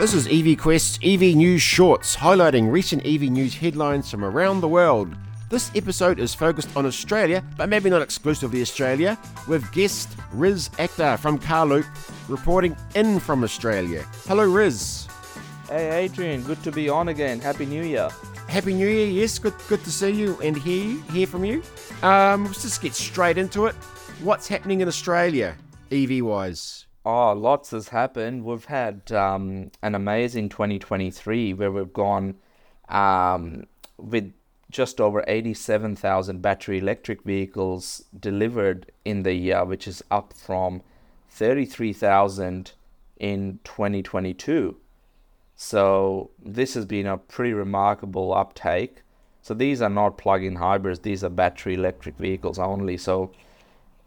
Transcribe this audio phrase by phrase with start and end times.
[0.00, 4.68] This is EV Quest's EV News Shorts, highlighting recent EV news headlines from around the
[4.68, 5.14] world.
[5.50, 11.18] This episode is focused on Australia, but maybe not exclusively Australia, with guest Riz Akhtar
[11.18, 11.84] from Carloop
[12.30, 14.02] reporting in from Australia.
[14.26, 15.06] Hello, Riz.
[15.68, 17.38] Hey, Adrian, good to be on again.
[17.38, 18.08] Happy New Year.
[18.48, 19.06] Happy New Year.
[19.06, 21.62] Yes, good, good to see you and hear hear from you.
[22.02, 23.74] Um, let's just get straight into it.
[24.22, 25.58] What's happening in Australia,
[25.92, 26.86] EV wise?
[27.04, 28.44] Oh, lots has happened.
[28.44, 32.36] We've had um, an amazing 2023 where we've gone
[32.88, 33.64] um,
[33.96, 34.32] with
[34.70, 40.82] just over 87,000 battery electric vehicles delivered in the year, which is up from
[41.30, 42.72] 33,000
[43.18, 44.76] in 2022.
[45.56, 49.02] So this has been a pretty remarkable uptake.
[49.42, 52.96] So these are not plug-in hybrids; these are battery electric vehicles only.
[52.98, 53.32] So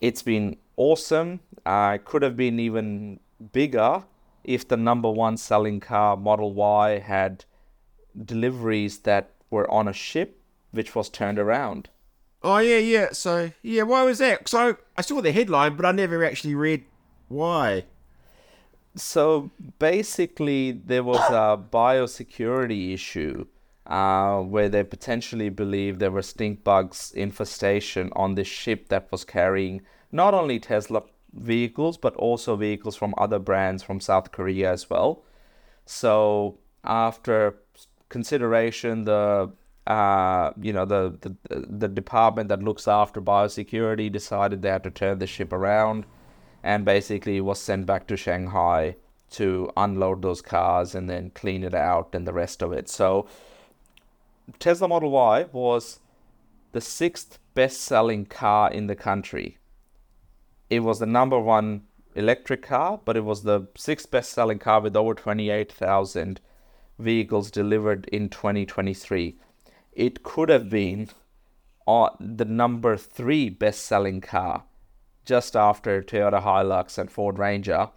[0.00, 1.40] it's been awesome.
[1.64, 3.20] Uh, could have been even
[3.52, 4.04] bigger
[4.44, 7.44] if the number one selling car, Model Y, had
[8.24, 10.38] deliveries that were on a ship
[10.72, 11.88] which was turned around.
[12.42, 13.08] Oh yeah, yeah.
[13.12, 14.48] So yeah, why was that?
[14.48, 16.84] So I saw the headline, but I never actually read
[17.28, 17.84] why.
[18.96, 23.46] So basically, there was a biosecurity issue
[23.86, 29.24] uh, where they potentially believed there were stink bugs infestation on this ship that was
[29.24, 31.02] carrying not only Tesla
[31.32, 35.24] vehicles but also vehicles from other brands from South Korea as well.
[35.86, 37.56] So after
[38.08, 39.50] consideration, the
[39.86, 44.90] uh, you know the, the the department that looks after biosecurity decided they had to
[44.90, 46.04] turn the ship around,
[46.62, 48.94] and basically was sent back to Shanghai
[49.30, 52.88] to unload those cars and then clean it out and the rest of it.
[52.88, 53.26] So
[54.58, 56.00] Tesla Model Y was
[56.72, 59.58] the sixth best-selling car in the country
[60.72, 61.82] it was the number one
[62.14, 66.40] electric car, but it was the sixth best selling car with over 28,000
[66.98, 69.36] vehicles delivered in 2023.
[69.92, 71.10] It could have been
[71.86, 74.64] uh, the number three best selling car
[75.26, 77.90] just after Toyota Hilux and Ford Ranger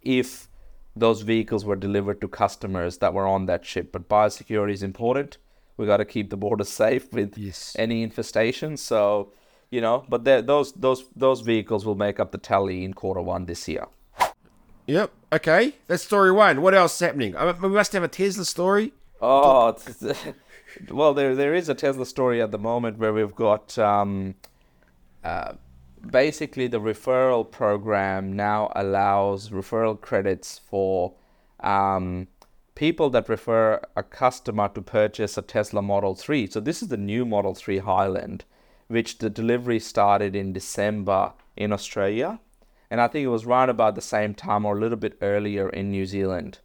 [0.00, 0.48] if
[0.96, 3.92] those vehicles were delivered to customers that were on that ship.
[3.92, 5.36] But biosecurity is important.
[5.76, 7.74] We got to keep the borders safe with yes.
[7.78, 8.76] any infestation.
[8.76, 9.32] So
[9.70, 10.04] you know.
[10.08, 13.86] But those those those vehicles will make up the tally in quarter one this year.
[14.86, 15.10] Yep.
[15.32, 16.62] Okay, that's story one.
[16.62, 17.36] What else is happening?
[17.36, 18.92] I mean, we must have a Tesla story.
[19.20, 19.76] Oh,
[20.90, 24.34] well, there there is a Tesla story at the moment where we've got um,
[25.24, 25.54] uh,
[26.10, 31.14] basically the referral program now allows referral credits for
[31.60, 32.28] um,
[32.74, 36.48] people that refer a customer to purchase a Tesla Model 3.
[36.48, 38.44] So this is the new Model 3 Highland
[38.88, 42.40] which the delivery started in December in Australia.
[42.90, 45.68] And I think it was right about the same time or a little bit earlier
[45.68, 46.58] in New Zealand.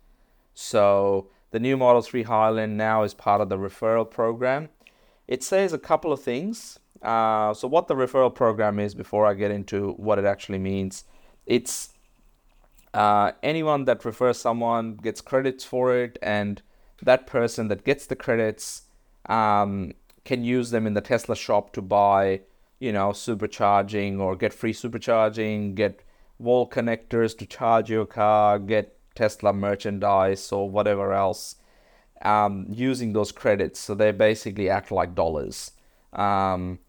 [0.54, 4.70] So the new Model 3 Highland now is part of the referral program.
[5.28, 6.80] It says a couple of things.
[7.02, 11.06] Uh, so, what the referral program is, before I get into what it actually means,
[11.46, 11.94] it's
[12.94, 16.62] uh, anyone that refers someone gets credits for it, and
[17.02, 18.84] that person that gets the credits
[19.28, 19.94] um,
[20.26, 22.42] can use them in the Tesla shop to buy,
[22.80, 26.02] you know, supercharging or get free supercharging, get
[26.40, 31.56] wall connectors to charge your car, get Tesla merchandise or whatever else
[32.22, 33.80] um, using those credits.
[33.80, 35.72] So they basically act like dollars.
[36.14, 36.80] Um,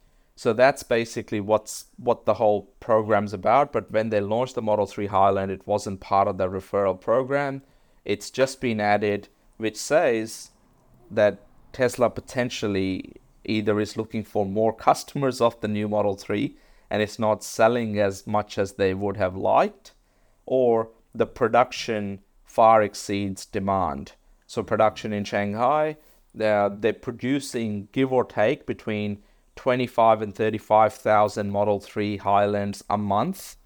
[0.41, 3.75] so that's basically what's what the whole program's about.
[3.75, 7.61] But when they launched the Model 3 Highland, it wasn't part of the referral program.
[8.07, 10.53] It's just been added, which says
[11.11, 11.43] that
[11.75, 16.57] Tesla potentially either is looking for more customers of the new Model 3
[16.89, 19.93] and it's not selling as much as they would have liked,
[20.47, 24.13] or the production far exceeds demand.
[24.47, 25.99] So, production in Shanghai,
[26.35, 29.19] they're, they're producing give or take between
[29.61, 33.57] 25 and 35,000 Model 3 Highlands a month,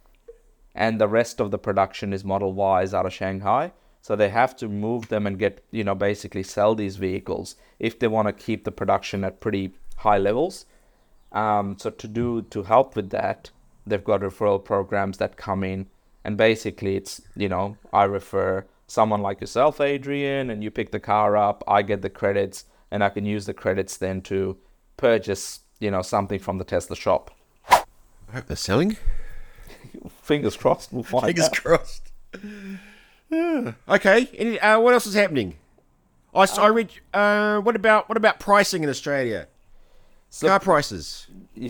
[0.74, 2.52] and the rest of the production is Model
[2.82, 3.70] Ys out of Shanghai.
[4.02, 7.96] So they have to move them and get, you know, basically sell these vehicles if
[7.96, 10.66] they want to keep the production at pretty high levels.
[11.30, 13.50] Um, so to do to help with that,
[13.86, 15.86] they've got referral programs that come in,
[16.24, 20.98] and basically it's you know I refer someone like yourself, Adrian, and you pick the
[20.98, 21.62] car up.
[21.68, 24.58] I get the credits, and I can use the credits then to
[24.96, 27.30] purchase you know something from the Tesla shop.
[27.68, 27.84] I
[28.32, 28.96] hope they're selling.
[30.22, 30.92] Fingers crossed.
[30.92, 31.52] We'll find Fingers out.
[31.52, 32.12] crossed.
[33.88, 34.28] Okay.
[34.34, 35.56] Any, uh, what else is happening?
[36.34, 36.90] I, um, I read.
[37.12, 39.46] Uh, what about what about pricing in Australia?
[40.30, 41.28] So, Car prices.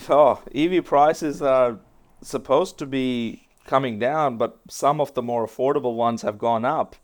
[0.08, 1.78] Oh, EV prices are
[2.22, 6.96] supposed to be coming down, but some of the more affordable ones have gone up.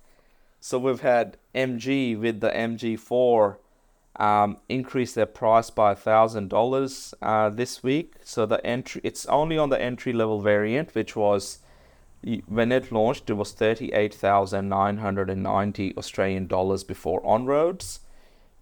[0.61, 3.57] So we've had MG with the MG4
[4.21, 7.15] um, increase their price by thousand uh, dollars
[7.57, 8.15] this week.
[8.23, 11.59] So the entry, it's only on the entry level variant, which was
[12.47, 17.47] when it launched, it was thirty-eight thousand nine hundred and ninety Australian dollars before on
[17.47, 18.01] roads.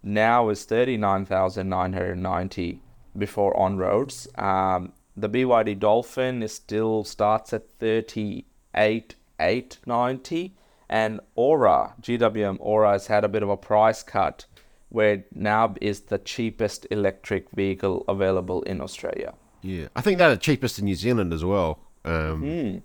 [0.01, 2.81] Now is thirty-nine thousand nine hundred ninety
[3.17, 4.29] before on roads.
[4.37, 10.55] Um, the BYD Dolphin is still starts at thirty-eight eight ninety,
[10.89, 14.47] and Ora GWM Ora has had a bit of a price cut,
[14.91, 19.35] where NAB is the cheapest electric vehicle available in Australia.
[19.63, 21.79] Yeah, I think they're the cheapest in New Zealand as well.
[22.05, 22.83] Um, Mm.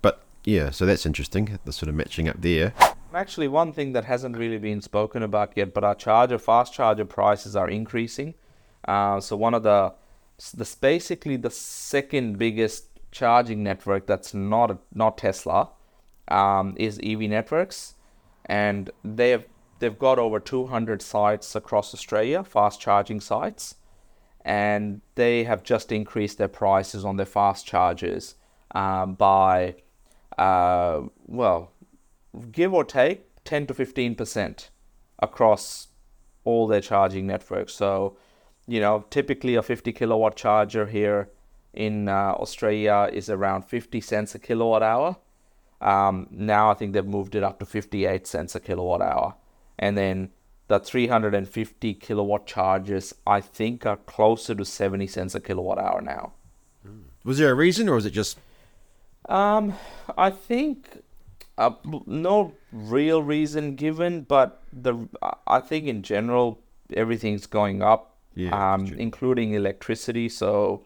[0.00, 1.58] But yeah, so that's interesting.
[1.64, 2.72] The sort of matching up there.
[3.14, 7.04] Actually, one thing that hasn't really been spoken about yet, but our charger, fast charger
[7.04, 8.34] prices are increasing.
[8.88, 9.92] Uh, so one of the,
[10.54, 15.68] this basically the second biggest charging network that's not not Tesla,
[16.28, 17.94] um, is Evie Networks,
[18.46, 19.44] and they have
[19.82, 23.74] they've got over 200 sites across Australia, fast charging sites,
[24.44, 28.36] and they have just increased their prices on their fast chargers
[28.76, 29.74] um, by,
[30.38, 31.72] uh, well,
[32.52, 34.70] give or take 10 to 15 percent
[35.18, 35.88] across
[36.44, 37.74] all their charging networks.
[37.74, 38.16] So,
[38.68, 41.28] you know, typically a 50 kilowatt charger here
[41.74, 45.16] in uh, Australia is around 50 cents a kilowatt hour.
[45.80, 49.34] Um, now I think they've moved it up to 58 cents a kilowatt hour.
[49.82, 50.30] And then
[50.68, 56.34] the 350 kilowatt charges, I think, are closer to 70 cents a kilowatt hour now.
[57.24, 58.38] Was there a reason, or was it just
[59.28, 59.74] Um,
[60.16, 61.02] I think
[61.58, 61.72] uh,
[62.06, 65.08] no real reason given, but the
[65.46, 66.60] I think in general
[66.94, 70.28] everything's going up, Yeah, um, including electricity.
[70.28, 70.84] So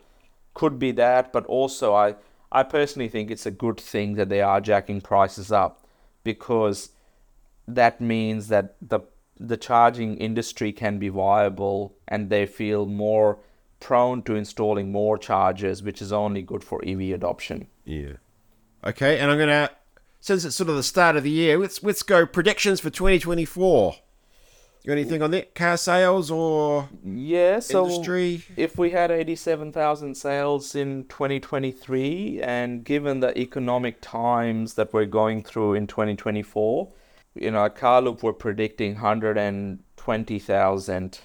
[0.55, 2.17] could be that, but also I
[2.51, 5.87] I personally think it's a good thing that they are jacking prices up
[6.25, 6.91] because
[7.69, 9.01] that means that the
[9.39, 13.39] the charging industry can be viable and they feel more
[13.81, 17.67] prone to installing more chargers, which is only good for EV adoption.
[17.85, 18.13] yeah?
[18.85, 19.71] Okay, and I'm gonna
[20.21, 23.97] since it's sort of the start of the year, let's let's go predictions for 2024.
[24.83, 25.55] You got anything on that?
[25.55, 28.43] Car sales or Yeah, so industry?
[28.57, 35.43] if we had 87,000 sales in 2023, and given the economic times that we're going
[35.43, 36.89] through in 2024,
[37.37, 41.21] you know, at Carloop, we're predicting 120,000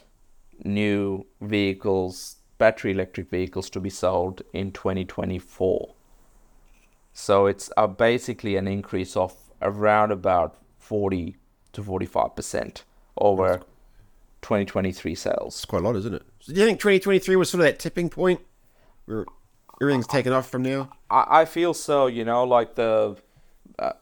[0.64, 5.94] new vehicles, battery electric vehicles, to be sold in 2024.
[7.14, 11.36] So it's uh, basically an increase of around about 40
[11.74, 12.84] to 45%
[13.18, 13.62] over
[14.42, 15.56] 2023 sales.
[15.56, 16.24] It's quite a lot, isn't it?
[16.40, 18.42] So do you think 2023 was sort of that tipping point
[19.06, 19.26] where
[19.82, 20.90] everything's taken off from now?
[21.10, 22.08] I, I feel so.
[22.08, 23.18] You know, like the
[23.78, 23.94] uh,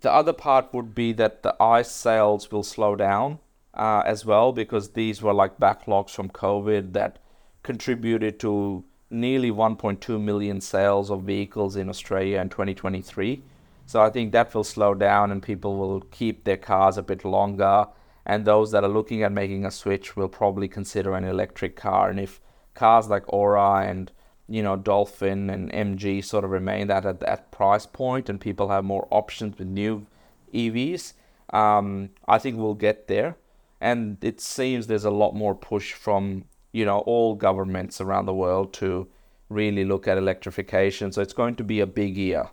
[0.00, 3.38] the other part would be that the ICE sales will slow down
[3.74, 7.18] uh, as well because these were like backlogs from COVID that
[7.62, 13.42] contributed to nearly 1.2 million sales of vehicles in Australia in 2023.
[13.86, 17.24] So I think that will slow down and people will keep their cars a bit
[17.24, 17.86] longer.
[18.24, 22.08] And those that are looking at making a switch will probably consider an electric car.
[22.08, 22.40] And if
[22.74, 24.12] cars like Ora and
[24.50, 28.68] you know Dolphin and MG sort of remain that at that price point, and people
[28.68, 30.06] have more options with new
[30.52, 31.14] EVs,
[31.52, 33.36] um, I think we'll get there.
[33.80, 38.34] And it seems there's a lot more push from you know all governments around the
[38.34, 39.08] world to
[39.48, 41.12] really look at electrification.
[41.12, 42.50] So it's going to be a big year.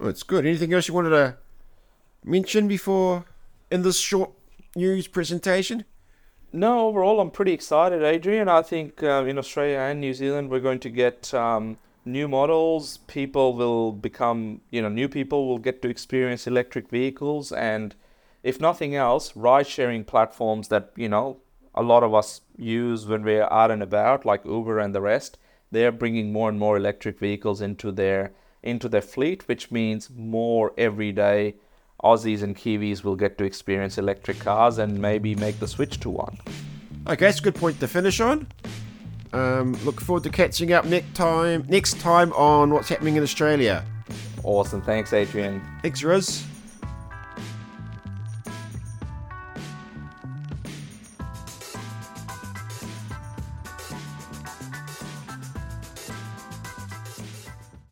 [0.00, 0.44] Oh, it's good.
[0.44, 1.36] Anything else you wanted to
[2.24, 3.24] mention before
[3.70, 4.32] in this short
[4.74, 5.84] news presentation?
[6.56, 8.48] No, overall, I'm pretty excited, Adrian.
[8.48, 12.98] I think uh, in Australia and New Zealand, we're going to get um, new models.
[13.08, 17.50] People will become, you know, new people will get to experience electric vehicles.
[17.50, 17.96] And
[18.44, 21.38] if nothing else, ride sharing platforms that, you know,
[21.74, 25.38] a lot of us use when we're out and about, like Uber and the rest,
[25.72, 28.32] they're bringing more and more electric vehicles into their
[28.62, 31.56] into their fleet, which means more everyday
[32.02, 36.10] Aussies and Kiwis will get to experience electric cars and maybe make the switch to
[36.10, 36.38] one.
[37.06, 38.46] Okay, that's a good point to finish on.
[39.32, 41.64] Um, look forward to catching up next time.
[41.68, 43.84] Next time on what's happening in Australia.
[44.42, 44.82] Awesome.
[44.82, 45.62] Thanks, Adrian.
[45.82, 46.44] Thanks, Riz.